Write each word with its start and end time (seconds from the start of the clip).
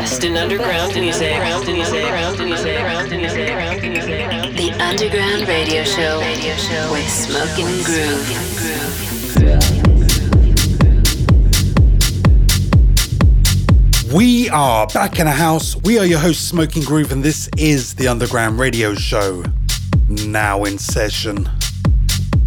best 0.00 0.24
in 0.24 0.34
underground 0.34 0.94
music. 0.94 1.28
The 4.56 4.76
Underground 4.80 5.46
Radio 5.46 5.84
Show 5.84 6.20
with 6.90 7.08
Smoking 7.08 7.66
Groove. 7.84 8.28
We 14.14 14.48
are 14.48 14.86
back 14.86 15.18
in 15.18 15.26
the 15.26 15.32
house. 15.32 15.76
We 15.82 15.98
are 15.98 16.06
your 16.06 16.18
host, 16.18 16.48
Smoking 16.48 16.82
Groove, 16.82 17.12
and 17.12 17.22
this 17.22 17.50
is 17.58 17.94
the 17.94 18.08
Underground 18.08 18.58
Radio 18.58 18.94
Show. 18.94 19.44
Now 20.08 20.64
in 20.64 20.78
session. 20.78 21.46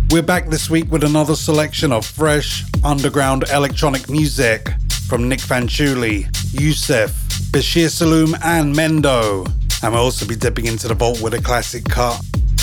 We're 0.09 0.23
back 0.23 0.49
this 0.49 0.71
week 0.71 0.91
with 0.91 1.03
another 1.03 1.35
selection 1.35 1.91
of 1.91 2.03
fresh 2.03 2.63
underground 2.83 3.45
electronic 3.53 4.09
music 4.09 4.69
from 5.07 5.29
Nick 5.29 5.39
Fanciulli, 5.39 6.27
Yusef, 6.59 7.22
Bashir 7.53 7.85
Saloom, 7.85 8.33
and 8.43 8.75
Mendo. 8.75 9.47
And 9.83 9.93
we'll 9.93 10.01
also 10.01 10.25
be 10.25 10.35
dipping 10.35 10.65
into 10.65 10.87
the 10.87 10.95
vault 10.95 11.21
with 11.21 11.35
a 11.35 11.41
classic 11.41 11.85
cut 11.85 12.19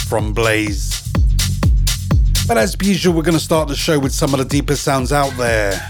from 0.09 0.33
Blaze. 0.33 1.01
But 2.49 2.59
as 2.59 2.77
usual, 2.83 3.15
we're 3.15 3.23
going 3.23 3.39
to 3.39 3.45
start 3.45 3.69
the 3.69 3.77
show 3.77 4.01
with 4.01 4.11
some 4.11 4.35
of 4.35 4.41
the 4.41 4.45
deepest 4.45 4.83
sounds 4.83 5.13
out 5.13 5.31
there, 5.37 5.81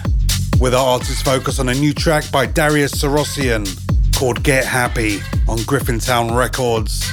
with 0.60 0.74
our 0.74 0.86
artist 0.86 1.24
focus 1.24 1.58
on 1.58 1.70
a 1.70 1.74
new 1.74 1.94
track 1.94 2.30
by 2.30 2.44
Darius 2.44 2.92
Syrossian 2.92 3.66
called 4.14 4.42
Get 4.42 4.66
Happy 4.66 5.20
on 5.48 5.56
Griffintown 5.60 6.36
Records. 6.36 7.10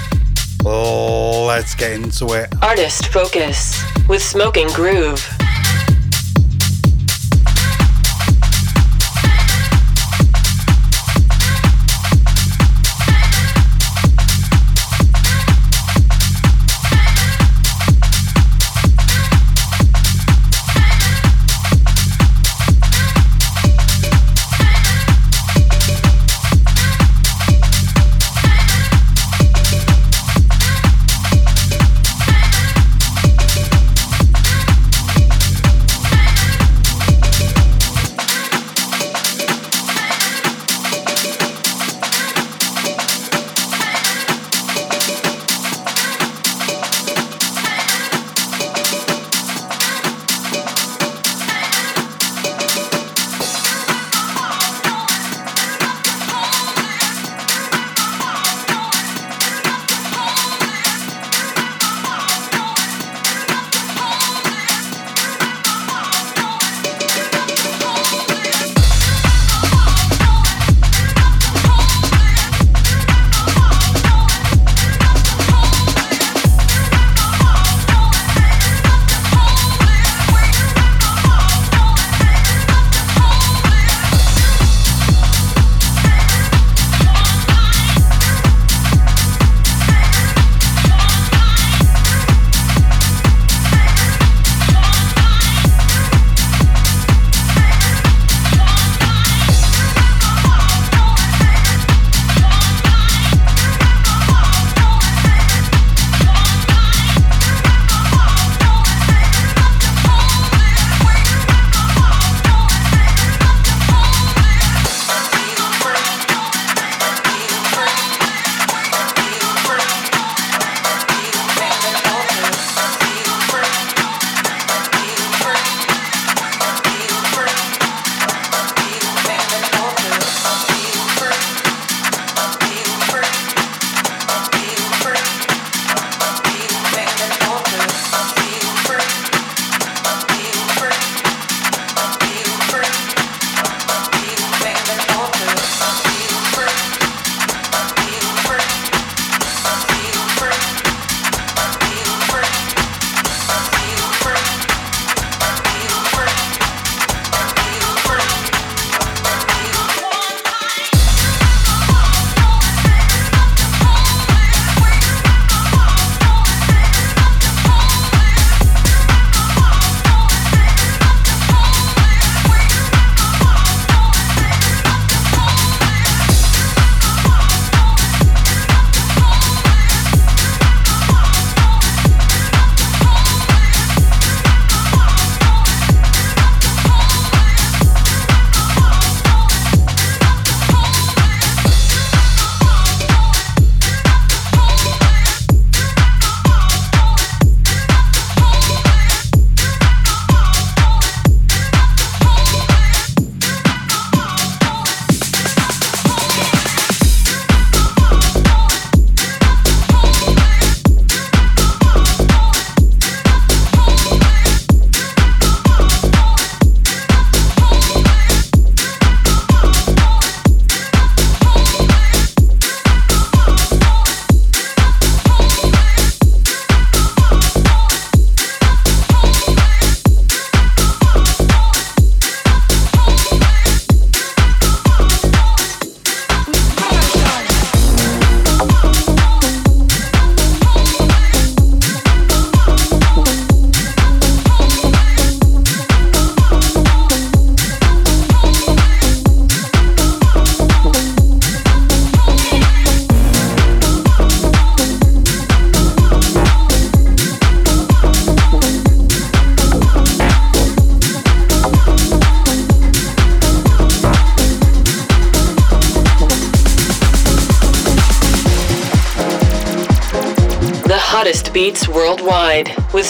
Let's 0.65 1.73
get 1.73 1.93
into 1.93 2.33
it. 2.33 2.53
Artist 2.61 3.07
Focus 3.13 3.81
with 4.09 4.21
Smoking 4.21 4.67
Groove. 4.73 5.25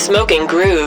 Smoking 0.07 0.47
Groove. 0.47 0.86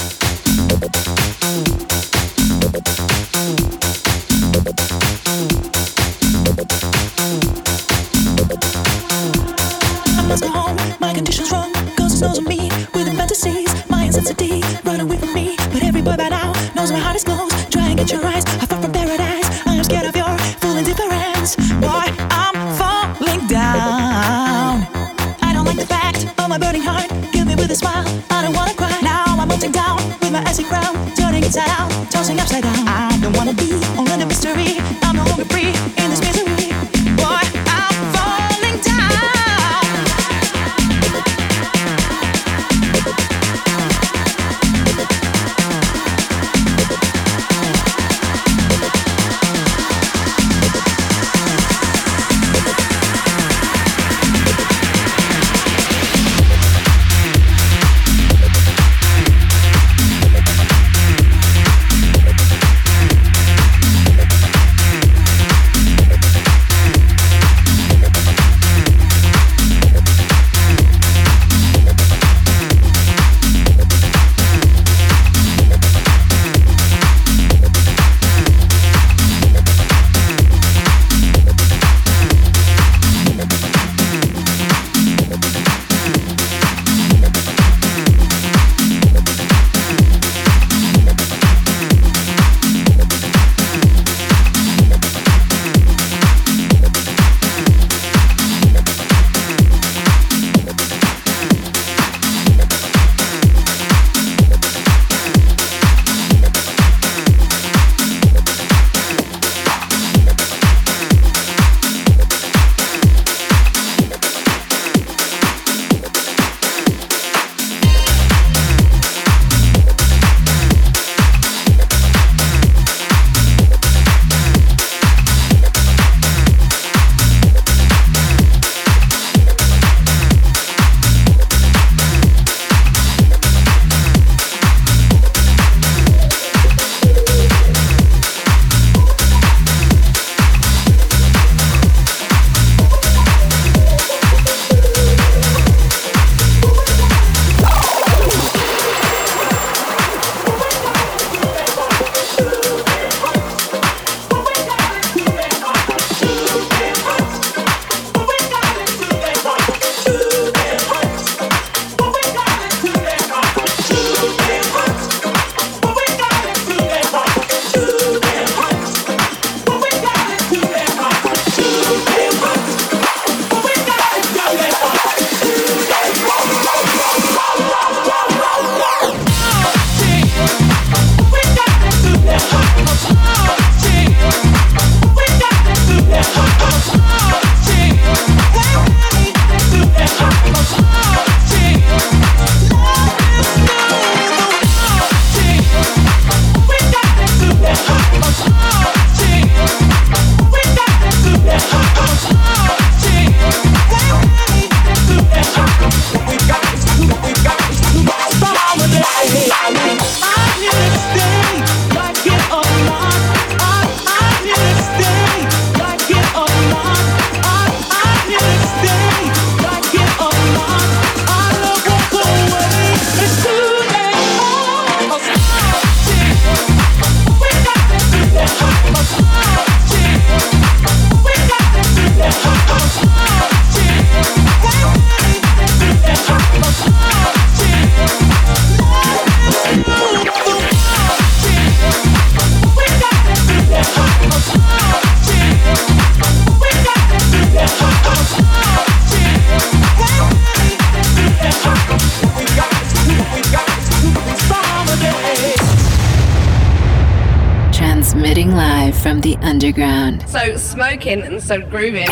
So 261.01 261.07
smoking 261.07 261.23
and 261.23 261.41
so 261.41 261.59
grooving. 261.61 262.07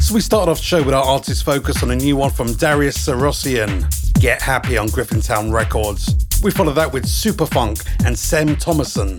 So 0.00 0.14
we 0.14 0.20
started 0.20 0.50
off 0.50 0.58
the 0.58 0.64
show 0.64 0.82
with 0.82 0.94
our 0.94 1.04
artist 1.04 1.44
focus 1.44 1.82
on 1.82 1.92
a 1.92 1.96
new 1.96 2.16
one 2.16 2.30
from 2.30 2.52
Darius 2.54 2.98
Syrossian, 2.98 3.84
Get 4.20 4.42
Happy 4.42 4.76
on 4.76 4.88
Griffintown 4.88 5.52
Records. 5.52 6.26
We 6.42 6.50
followed 6.50 6.74
that 6.74 6.92
with 6.92 7.04
Superfunk 7.04 7.86
and 8.04 8.18
Sam 8.18 8.56
Thomason, 8.56 9.18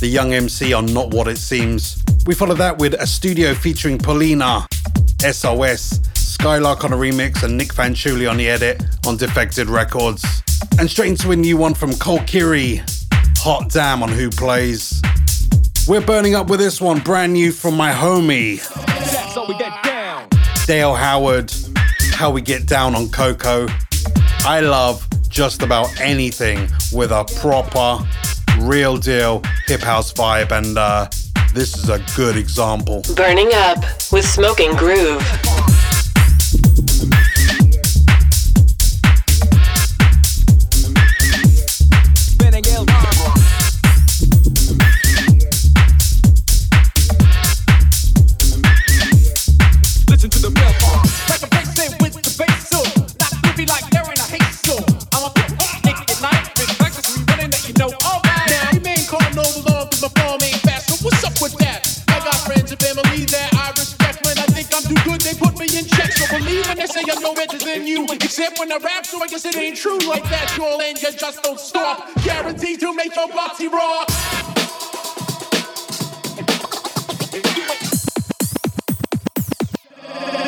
the 0.00 0.08
young 0.08 0.32
MC 0.32 0.72
on 0.72 0.86
Not 0.86 1.14
What 1.14 1.28
It 1.28 1.38
Seems. 1.38 2.02
We 2.26 2.34
followed 2.34 2.58
that 2.58 2.76
with 2.78 2.94
a 2.94 3.06
studio 3.06 3.54
featuring 3.54 3.98
Paulina, 3.98 4.66
SOS, 5.20 6.00
Skylark 6.14 6.84
on 6.84 6.92
a 6.92 6.96
remix, 6.96 7.44
and 7.44 7.56
Nick 7.56 7.68
Fanciulli 7.68 8.28
on 8.28 8.36
the 8.36 8.48
edit 8.48 8.82
on 9.06 9.16
Defected 9.16 9.68
Records. 9.68 10.24
And 10.78 10.90
straight 10.90 11.10
into 11.10 11.30
a 11.30 11.36
new 11.36 11.56
one 11.56 11.74
from 11.74 11.94
Cole 11.94 12.20
Kiri, 12.26 12.82
Hot 13.38 13.70
Damn 13.70 14.02
on 14.02 14.10
Who 14.10 14.28
Plays. 14.28 15.00
We're 15.88 16.02
burning 16.02 16.34
up 16.34 16.50
with 16.50 16.60
this 16.60 16.82
one, 16.82 16.98
brand 17.00 17.32
new 17.32 17.50
from 17.50 17.74
my 17.74 17.92
homie, 17.92 18.58
So 19.32 19.46
we 19.48 19.56
get 19.56 19.72
down. 19.82 20.28
Dale 20.66 20.94
Howard. 20.94 21.50
how 22.12 22.30
we 22.30 22.42
get 22.42 22.66
down 22.66 22.94
on 22.94 23.08
Coco. 23.08 23.66
I 24.40 24.60
love 24.60 25.06
just 25.30 25.62
about 25.62 25.98
anything 25.98 26.68
with 26.92 27.10
a 27.10 27.24
proper, 27.40 28.06
real 28.58 28.98
deal 28.98 29.42
hip 29.66 29.80
house 29.80 30.12
vibe, 30.12 30.52
and 30.52 30.76
uh, 30.76 31.08
this 31.54 31.74
is 31.78 31.88
a 31.88 32.04
good 32.14 32.36
example. 32.36 33.02
Burning 33.16 33.50
up 33.54 33.78
with 34.12 34.26
Smoking 34.26 34.76
Groove. 34.76 35.22
When 68.58 68.72
I 68.72 68.78
rap, 68.78 69.06
so 69.06 69.22
I 69.22 69.26
guess 69.26 69.44
it 69.44 69.56
ain't 69.56 69.76
true 69.76 69.98
like 70.08 70.22
that. 70.24 70.54
You'll 70.56 70.80
and 70.80 71.00
you 71.00 71.12
just 71.12 71.42
don't 71.42 71.60
stop. 71.60 72.08
Guaranteed 72.24 72.80
to 72.80 72.94
make 72.94 73.14
your 73.14 73.28
body 73.28 73.68
raw. 73.68 74.04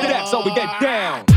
That's 0.03 0.33
how 0.33 0.43
we 0.45 0.55
get 0.55 0.81
down. 0.81 1.30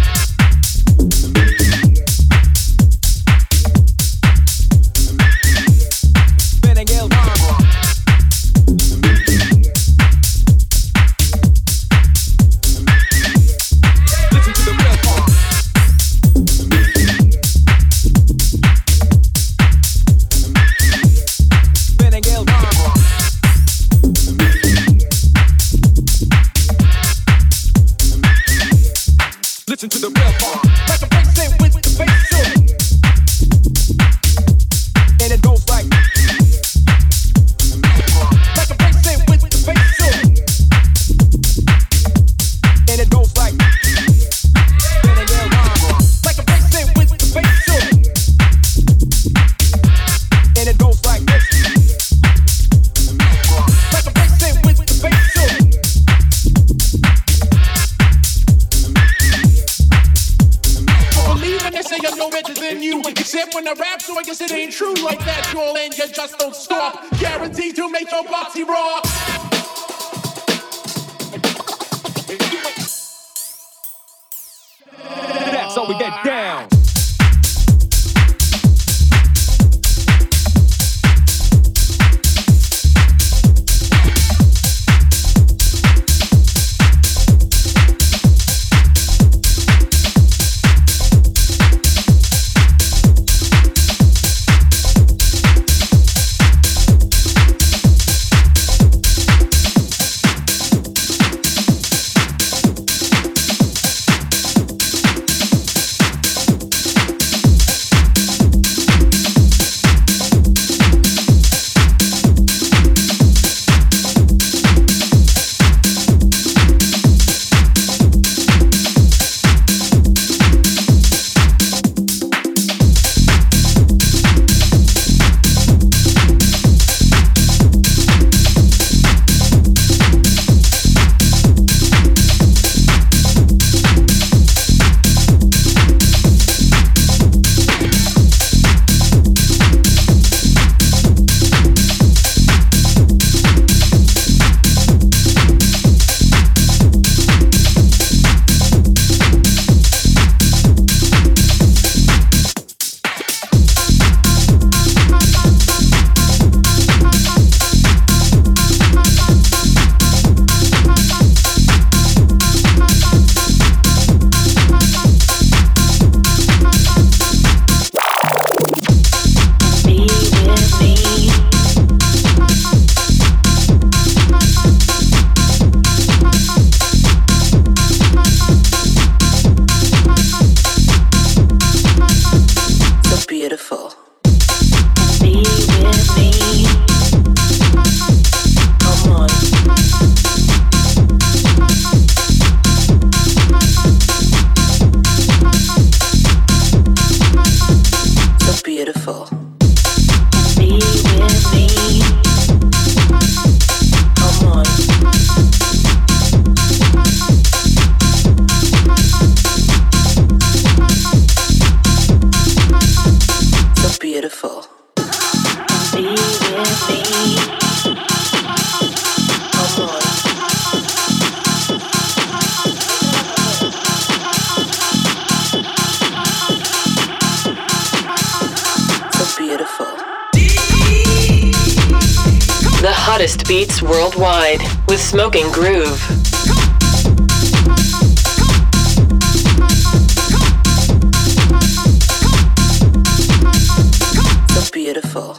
Beautiful. 244.83 245.37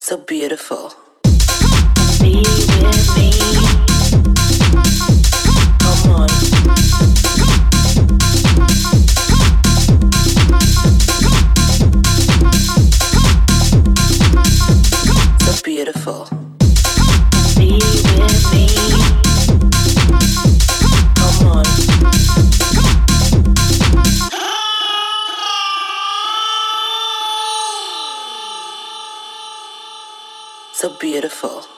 So 0.00 0.18
beautiful. 0.18 0.92
Be 2.20 2.44
with 2.80 3.16
me. 3.16 3.41
So 30.82 30.88
beautiful. 30.98 31.71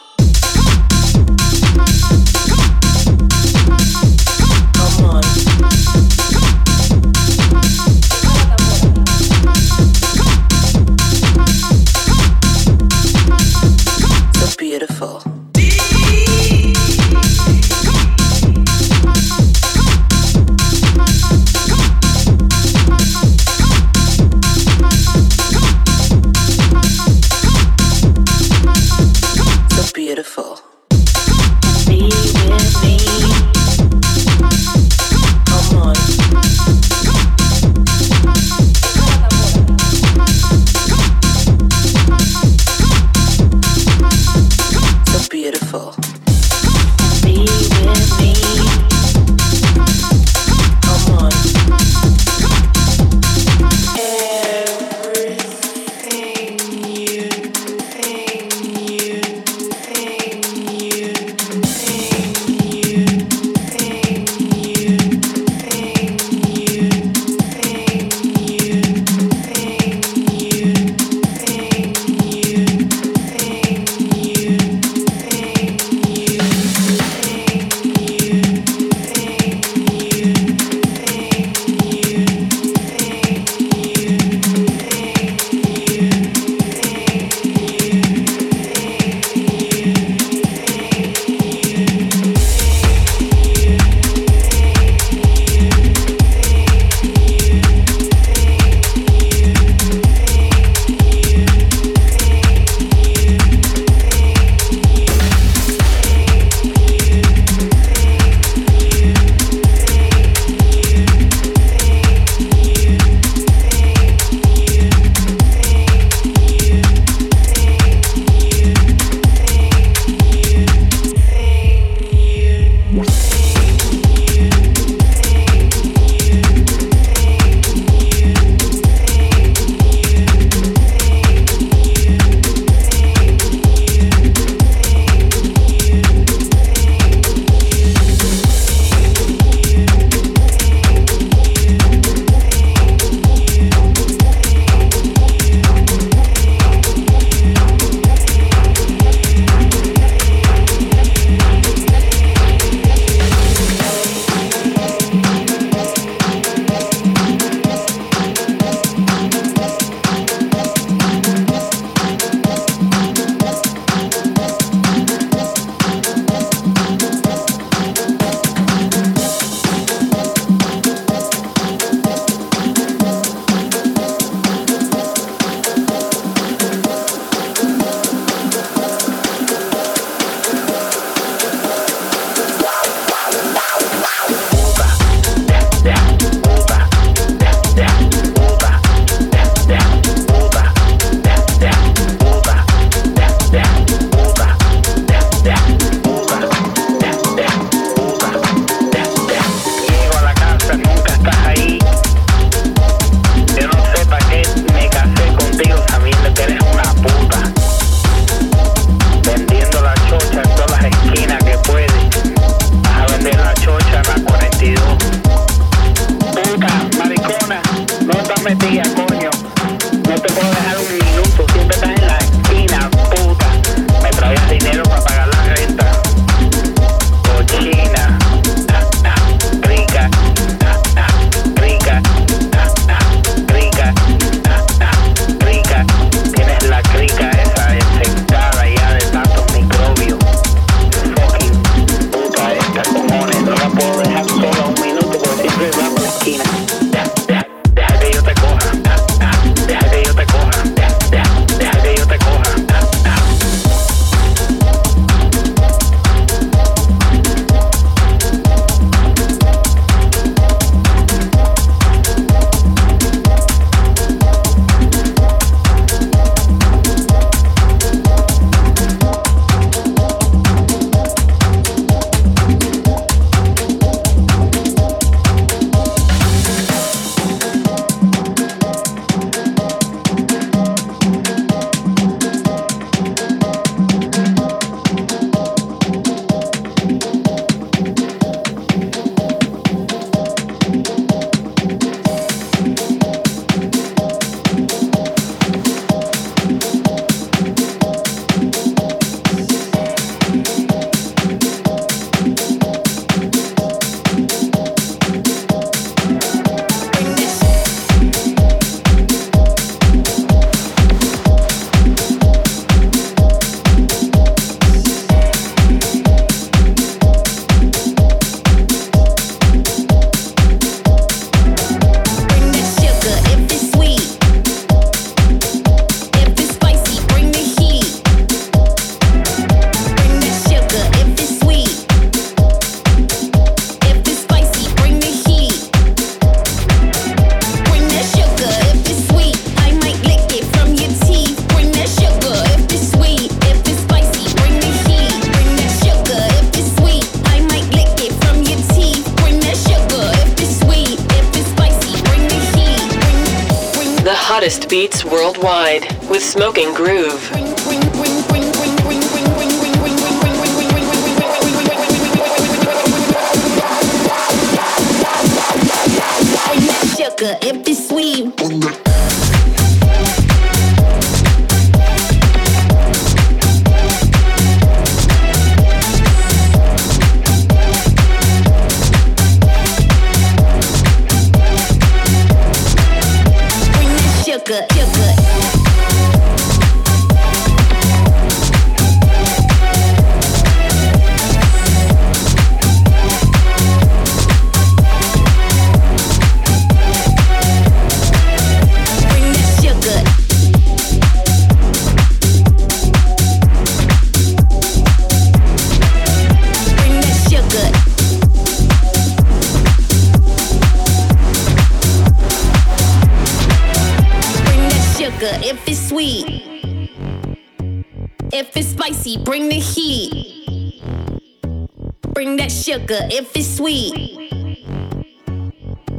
Sugar 422.65 423.07
if 423.11 423.37
it's 423.37 423.57
sweet. 423.57 423.93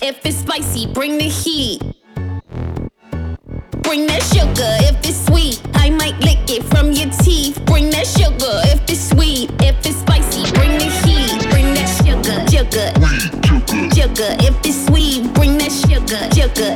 If 0.01 0.25
it's 0.25 0.37
spicy, 0.37 0.87
bring 0.87 1.17
the 1.19 1.29
heat. 1.29 1.79
Bring 3.83 4.07
that 4.07 4.23
sugar 4.33 4.71
if 4.89 4.97
it's 5.07 5.25
sweet. 5.27 5.61
I 5.75 5.91
might 5.91 6.17
lick 6.19 6.49
it 6.49 6.63
from 6.63 6.91
your 6.91 7.11
teeth. 7.21 7.63
Bring 7.65 7.91
that 7.91 8.07
sugar 8.07 8.55
if 8.73 8.81
it's 8.89 9.09
sweet. 9.09 9.51
If 9.61 9.85
it's 9.85 9.97
spicy, 9.97 10.51
bring 10.53 10.77
the 10.79 10.89
heat. 11.05 11.47
Bring 11.51 11.73
that 11.75 11.89
sugar, 12.01 12.37
sugar, 12.49 12.89
sugar. 13.93 14.31
If 14.41 14.55
it's 14.65 14.87
sweet, 14.87 15.31
bring 15.35 15.57
that 15.59 15.71
sugar, 15.71 16.21
sugar, 16.33 16.75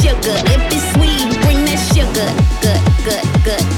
sugar. 0.00 0.36
If 0.54 0.62
it's 0.72 0.86
sweet, 0.94 1.28
bring 1.44 1.60
that 1.68 1.80
sugar. 1.92 2.28
Good, 2.64 2.80
good, 3.04 3.44
good, 3.44 3.77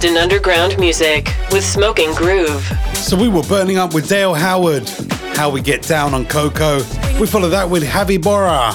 best 0.00 0.04
in 0.04 0.16
underground 0.16 0.78
music 0.78 1.34
with 1.52 1.64
Smoking 1.64 2.14
Groove. 2.14 2.62
So 2.94 3.16
we 3.16 3.28
were 3.28 3.42
burning 3.42 3.78
up 3.78 3.92
with 3.94 4.08
Dale 4.08 4.34
Howard, 4.34 4.88
How 5.34 5.50
We 5.50 5.60
Get 5.60 5.82
Down 5.82 6.14
on 6.14 6.26
Coco. 6.26 6.78
We 7.18 7.26
followed 7.26 7.50
that 7.50 7.68
with 7.68 7.84
Javi 7.84 8.20
Bora, 8.20 8.74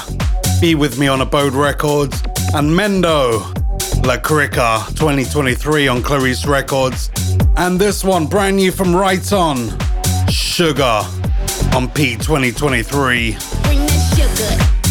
Be 0.61 0.75
With 0.75 0.99
Me 0.99 1.07
on 1.07 1.21
Abode 1.21 1.53
Records, 1.53 2.21
and 2.53 2.69
Mendo, 2.69 3.41
La 4.05 4.17
Crica 4.17 4.83
2023 4.89 5.88
on 5.88 6.01
Clarisse 6.01 6.47
Records. 6.47 7.09
And 7.57 7.79
this 7.79 8.03
one, 8.03 8.27
brand 8.27 8.57
new 8.57 8.71
from 8.71 8.95
Right 8.95 9.33
On, 9.33 9.69
Sugar 10.29 11.01
on 11.73 11.89
P 11.89 12.15
2023. 12.15 13.31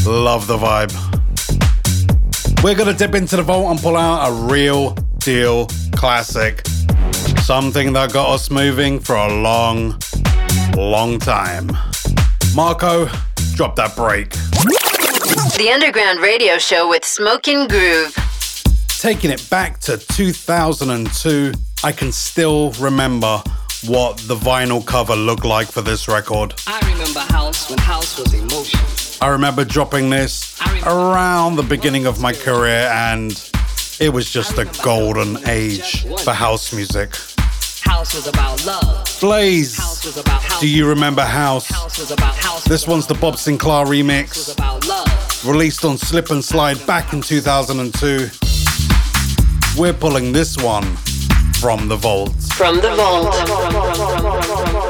Love 0.06 0.46
the 0.46 0.58
vibe. 0.58 0.92
We're 2.62 2.74
gonna 2.74 2.94
dip 2.94 3.14
into 3.14 3.36
the 3.36 3.42
vault 3.42 3.70
and 3.70 3.80
pull 3.80 3.96
out 3.96 4.28
a 4.28 4.32
real 4.32 4.94
deal 5.18 5.68
classic. 6.04 6.60
Something 7.46 7.94
that 7.94 8.12
got 8.12 8.28
us 8.28 8.50
moving 8.50 9.00
for 9.00 9.16
a 9.16 9.40
long, 9.40 9.98
long 10.76 11.18
time. 11.18 11.70
Marco, 12.54 13.08
drop 13.54 13.74
that 13.76 13.96
break. 13.96 14.28
The 15.56 15.70
Underground 15.72 16.20
Radio 16.20 16.58
Show 16.58 16.90
with 16.90 17.06
Smoking 17.06 17.68
Groove. 17.68 18.14
Taking 18.98 19.30
it 19.30 19.48
back 19.48 19.80
to 19.80 19.96
2002, 19.96 21.54
I 21.82 21.90
can 21.90 22.12
still 22.12 22.72
remember 22.72 23.42
what 23.86 24.18
the 24.18 24.36
vinyl 24.36 24.84
cover 24.84 25.16
looked 25.16 25.46
like 25.46 25.68
for 25.68 25.80
this 25.80 26.06
record. 26.06 26.52
I 26.66 26.80
remember 26.92 27.20
House 27.20 27.70
when 27.70 27.78
House 27.78 28.18
was 28.18 28.34
emotion. 28.34 28.78
I 29.22 29.28
remember 29.28 29.64
dropping 29.64 30.10
this 30.10 30.60
around 30.84 31.56
the 31.56 31.62
beginning 31.62 32.04
of 32.04 32.20
my 32.20 32.34
career 32.34 32.90
and 32.92 33.32
it 34.00 34.12
was 34.12 34.30
just 34.30 34.58
a 34.58 34.64
golden 34.82 35.38
age 35.48 36.04
for 36.22 36.32
house 36.32 36.72
music. 36.72 37.14
House 37.82 38.14
was 38.14 38.26
about 38.26 38.64
love. 38.64 39.18
Blaze, 39.20 39.76
do 40.60 40.68
you 40.68 40.88
remember 40.88 41.22
House? 41.22 41.68
This 42.64 42.86
one's 42.86 43.06
the 43.06 43.14
Bob 43.14 43.34
Sinclar 43.34 43.86
remix, 43.86 44.54
released 45.46 45.84
on 45.84 45.98
Slip 45.98 46.30
and 46.30 46.44
Slide 46.44 46.84
back 46.86 47.12
in 47.12 47.20
2002. 47.20 48.28
We're 49.78 49.92
pulling 49.92 50.32
this 50.32 50.56
one 50.56 50.96
from 51.60 51.88
the 51.88 51.96
vault. 51.96 52.32
From 52.54 52.76
the 52.76 52.94
vault. 52.94 54.83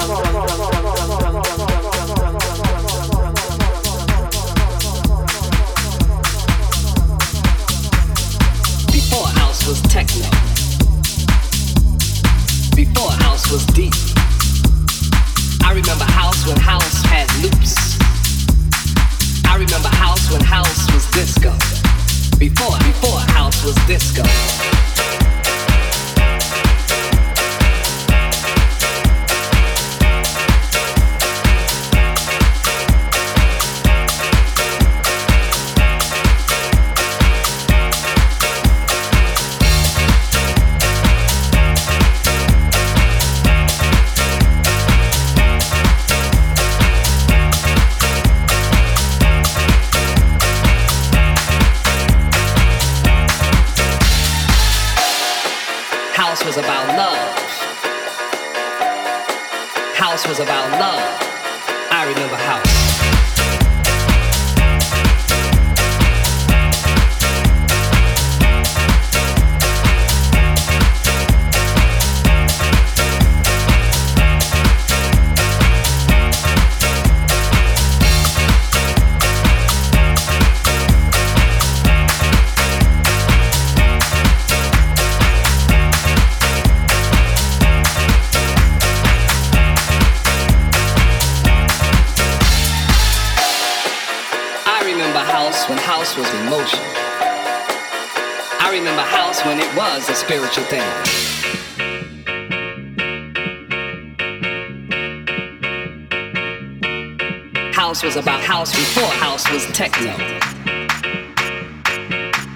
House 108.64 108.77
before 108.77 109.12
house 109.18 109.50
was 109.53 109.66
techno. 109.72 110.16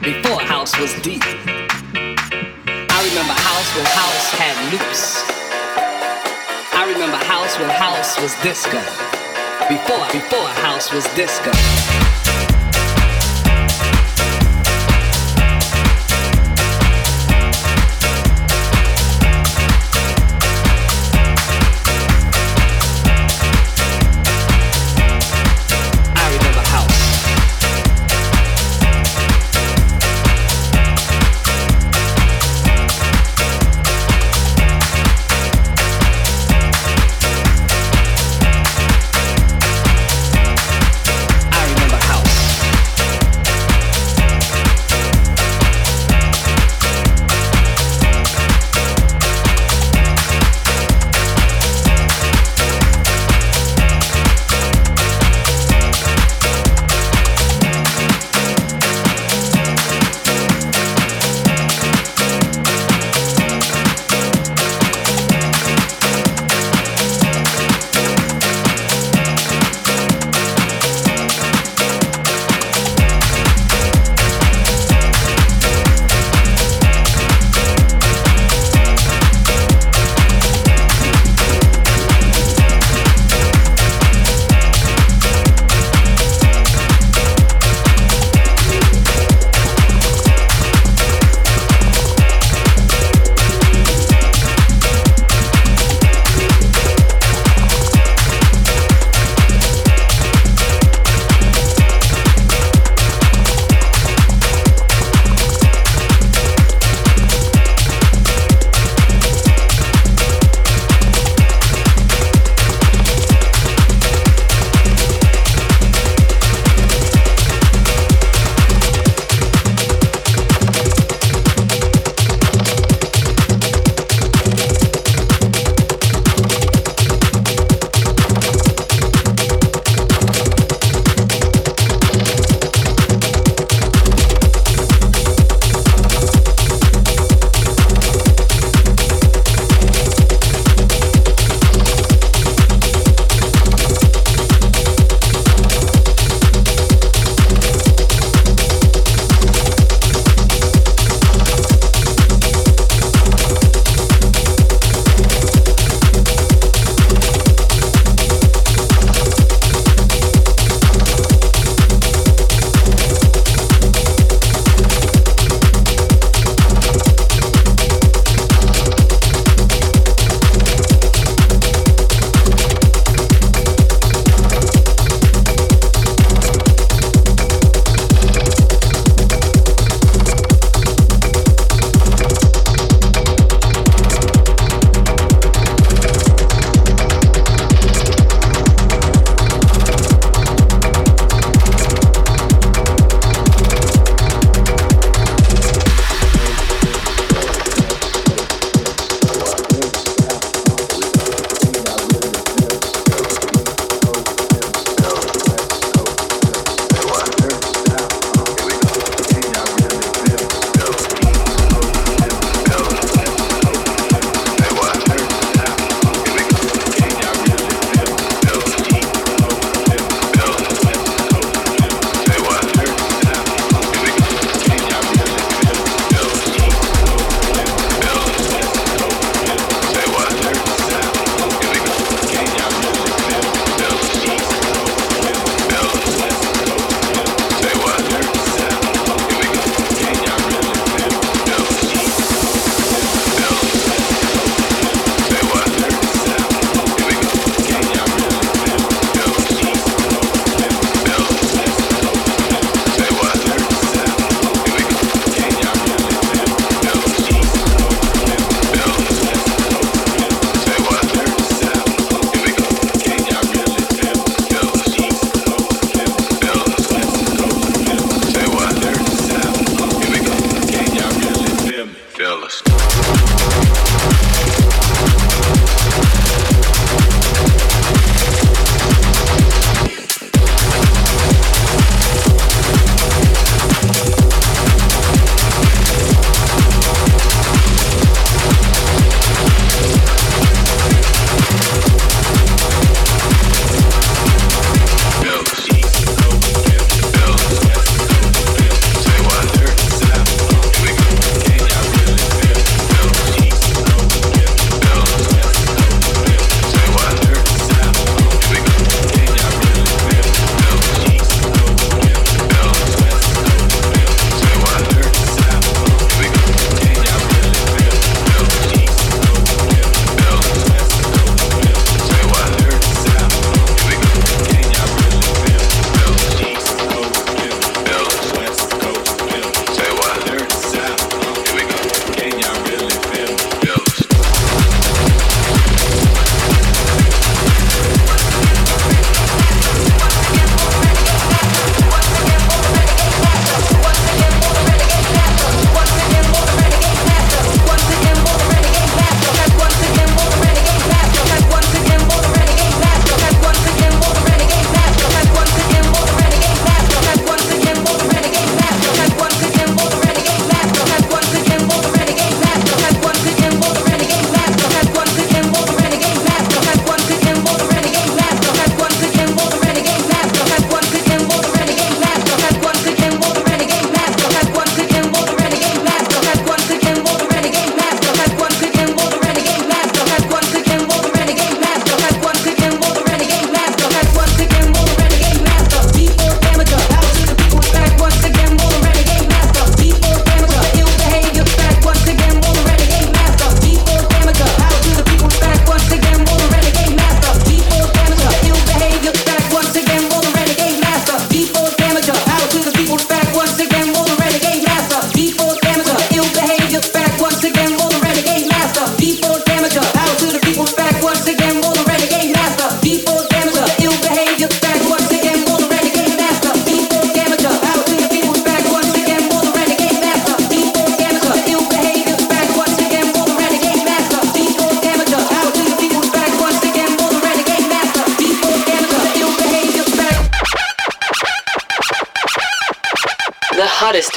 Before 0.00 0.40
house 0.40 0.78
was 0.78 0.94
deep. 1.02 1.22
I 1.22 3.08
remember 3.08 3.34
house 3.34 3.76
when 3.76 3.84
house 3.84 4.30
had 4.32 4.72
loops. 4.72 5.22
I 6.72 6.90
remember 6.90 7.18
house 7.18 7.58
when 7.58 7.68
house 7.68 8.18
was 8.22 8.34
disco. 8.42 8.78
Before, 9.68 10.06
before 10.10 10.48
house 10.64 10.90
was 10.94 11.04
disco. 11.14 11.52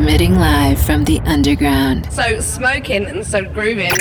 Transmitting 0.00 0.34
live 0.36 0.80
from 0.80 1.04
the 1.04 1.20
underground. 1.26 2.10
So 2.10 2.40
smoking 2.40 3.04
and 3.04 3.26
so 3.26 3.44
grooving. 3.44 3.92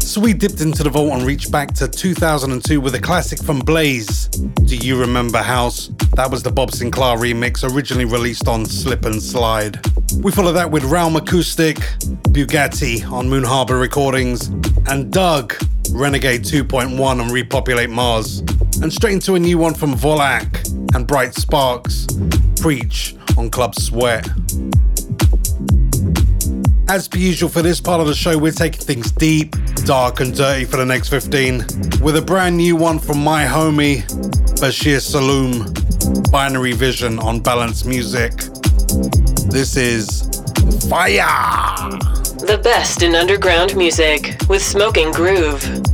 So 0.00 0.20
we 0.20 0.34
dipped 0.34 0.60
into 0.60 0.82
the 0.82 0.90
vault 0.92 1.12
and 1.12 1.22
reached 1.26 1.50
back 1.50 1.72
to 1.74 1.88
2002 1.88 2.78
with 2.78 2.94
a 2.94 3.00
classic 3.00 3.42
from 3.42 3.60
Blaze. 3.60 4.28
Do 4.28 4.76
you 4.76 5.00
remember 5.00 5.38
House? 5.38 5.90
That 6.14 6.30
was 6.30 6.42
the 6.42 6.52
Bob 6.52 6.72
Sinclar 6.72 7.16
remix, 7.16 7.64
originally 7.64 8.04
released 8.04 8.48
on 8.48 8.66
Slip 8.66 9.06
and 9.06 9.22
Slide. 9.22 9.80
We 10.20 10.30
follow 10.30 10.52
that 10.52 10.70
with 10.70 10.84
Realm 10.84 11.16
Acoustic, 11.16 11.76
Bugatti 12.34 13.10
on 13.10 13.30
Moon 13.30 13.44
Harbour 13.44 13.78
Recordings, 13.78 14.48
and 14.88 15.10
Doug, 15.10 15.54
Renegade 15.90 16.42
2.1 16.42 17.00
on 17.00 17.32
Repopulate 17.32 17.90
Mars. 17.90 18.40
And 18.82 18.92
straight 18.92 19.14
into 19.14 19.36
a 19.36 19.38
new 19.38 19.56
one 19.56 19.72
from 19.72 19.94
Volak 19.94 20.94
and 20.94 21.06
Bright 21.06 21.34
Sparks, 21.34 22.06
Preach 22.60 23.16
on 23.36 23.50
Club 23.50 23.74
Sweat. 23.74 24.28
As 26.88 27.08
per 27.08 27.18
usual 27.18 27.48
for 27.48 27.62
this 27.62 27.80
part 27.80 28.00
of 28.00 28.06
the 28.06 28.14
show, 28.14 28.36
we're 28.36 28.52
taking 28.52 28.80
things 28.80 29.10
deep, 29.10 29.56
dark, 29.84 30.20
and 30.20 30.36
dirty 30.36 30.64
for 30.64 30.76
the 30.76 30.84
next 30.84 31.08
15 31.08 31.58
with 32.02 32.16
a 32.16 32.22
brand 32.24 32.56
new 32.56 32.76
one 32.76 32.98
from 32.98 33.22
my 33.22 33.44
homie 33.44 34.02
Bashir 34.60 34.98
Saloom, 34.98 36.30
Binary 36.30 36.72
Vision 36.72 37.18
on 37.18 37.40
Balance 37.40 37.84
Music. 37.84 38.32
This 39.50 39.76
is 39.76 40.22
Fire! 40.88 41.90
The 42.46 42.60
best 42.62 43.02
in 43.02 43.14
underground 43.14 43.74
music 43.76 44.36
with 44.48 44.62
Smoking 44.62 45.10
Groove. 45.12 45.93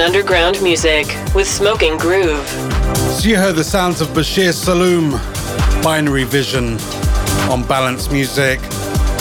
Underground 0.00 0.62
music 0.62 1.06
with 1.34 1.46
Smoking 1.46 1.96
Groove. 1.96 2.46
So 3.18 3.28
you 3.28 3.36
heard 3.36 3.56
the 3.56 3.64
sounds 3.64 4.00
of 4.00 4.08
Bashir 4.08 4.52
Saloom, 4.52 5.12
Binary 5.82 6.24
Vision 6.24 6.78
on 7.50 7.62
Balance 7.66 8.10
Music. 8.10 8.60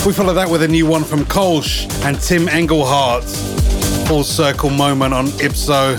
We 0.05 0.13
follow 0.13 0.33
that 0.33 0.47
with 0.49 0.63
a 0.63 0.67
new 0.67 0.85
one 0.85 1.03
from 1.03 1.25
Kolsch 1.25 1.89
and 2.03 2.19
Tim 2.19 2.49
Engelhardt, 2.49 3.23
Full 4.07 4.23
Circle 4.23 4.69
Moment 4.69 5.13
on 5.13 5.27
Ipso, 5.39 5.93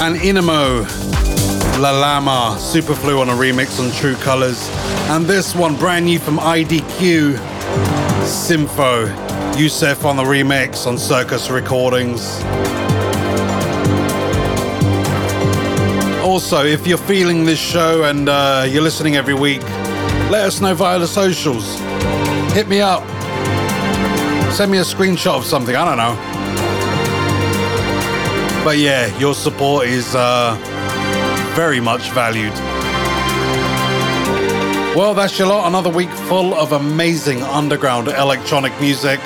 and 0.00 0.16
Inamo, 0.16 0.86
La 1.80 1.90
Lama, 1.90 2.56
Superflu 2.58 3.20
on 3.20 3.28
a 3.28 3.32
remix 3.32 3.80
on 3.80 3.92
True 3.92 4.16
Colors, 4.16 4.68
and 5.10 5.26
this 5.26 5.54
one 5.54 5.76
brand 5.76 6.06
new 6.06 6.18
from 6.18 6.38
IDQ, 6.38 7.38
Sympho, 8.24 9.06
Yousef 9.56 10.04
on 10.04 10.16
the 10.16 10.22
remix 10.22 10.86
on 10.86 10.98
Circus 10.98 11.50
Recordings. 11.50 12.42
Also, 16.28 16.62
if 16.62 16.86
you're 16.86 16.98
feeling 16.98 17.46
this 17.46 17.58
show 17.58 18.04
and 18.04 18.28
uh, 18.28 18.66
you're 18.68 18.82
listening 18.82 19.16
every 19.16 19.32
week, 19.32 19.62
let 20.28 20.44
us 20.44 20.60
know 20.60 20.74
via 20.74 20.98
the 20.98 21.06
socials. 21.06 21.80
Hit 22.52 22.68
me 22.68 22.82
up. 22.82 23.02
Send 24.52 24.70
me 24.70 24.76
a 24.76 24.82
screenshot 24.82 25.38
of 25.38 25.46
something. 25.46 25.74
I 25.74 25.86
don't 25.86 25.96
know. 25.96 26.14
But 28.62 28.76
yeah, 28.76 29.16
your 29.16 29.32
support 29.32 29.86
is 29.86 30.14
uh, 30.14 30.54
very 31.56 31.80
much 31.80 32.10
valued. 32.10 32.52
Well, 34.94 35.14
that's 35.14 35.38
your 35.38 35.48
lot. 35.48 35.66
Another 35.66 35.88
week 35.88 36.10
full 36.10 36.52
of 36.52 36.72
amazing 36.72 37.42
underground 37.42 38.06
electronic 38.08 38.78
music. 38.82 39.18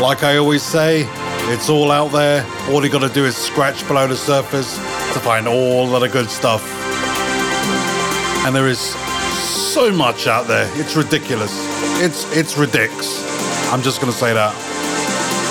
Like 0.00 0.22
I 0.22 0.36
always 0.36 0.62
say, 0.62 1.04
it's 1.52 1.68
all 1.68 1.90
out 1.90 2.12
there. 2.12 2.46
All 2.70 2.84
you 2.84 2.92
gotta 2.92 3.12
do 3.12 3.24
is 3.24 3.36
scratch 3.36 3.84
below 3.88 4.06
the 4.06 4.16
surface 4.16 4.91
to 5.12 5.20
find 5.20 5.46
all 5.46 5.94
of 5.94 6.00
the 6.00 6.08
good 6.08 6.30
stuff. 6.30 6.62
And 8.44 8.54
there 8.54 8.68
is 8.68 8.80
so 9.72 9.92
much 9.92 10.26
out 10.26 10.46
there. 10.46 10.68
It's 10.80 10.96
ridiculous. 10.96 11.52
It's 12.00 12.24
it's 12.36 12.56
ridiculous. 12.58 13.72
I'm 13.72 13.82
just 13.82 14.00
gonna 14.00 14.12
say 14.12 14.32
that. 14.34 14.54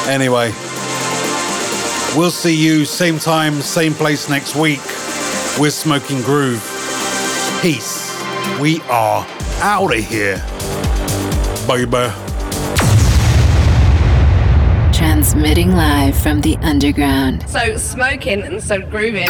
Anyway, 0.07 0.51
we'll 2.17 2.31
see 2.31 2.55
you 2.55 2.85
same 2.85 3.19
time, 3.19 3.61
same 3.61 3.93
place 3.93 4.29
next 4.29 4.55
week. 4.55 4.81
We're 5.59 5.71
Smoking 5.71 6.21
Groove. 6.21 6.61
Peace. 7.61 8.11
We 8.59 8.81
are 8.89 9.25
out 9.61 9.95
of 9.95 10.03
here. 10.03 10.37
Baby. 11.67 12.11
Transmitting 14.93 15.71
live 15.71 16.17
from 16.17 16.41
the 16.41 16.57
underground. 16.61 17.47
So 17.49 17.77
smoking 17.77 18.43
and 18.43 18.61
so 18.61 18.81
grooving. 18.81 19.29